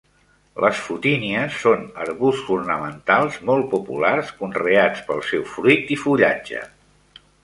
Les 0.63 0.77
fotínies 0.85 1.57
són 1.65 1.83
arbusts 2.05 2.47
ornamentals 2.55 3.37
molt 3.49 3.67
populars, 3.73 4.31
conreats 4.39 5.05
pel 5.11 5.21
seu 5.29 5.45
fruit 5.53 5.93
i 5.97 5.99
fullatge. 6.05 6.63